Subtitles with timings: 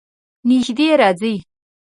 [0.47, 1.35] نژدې راځئ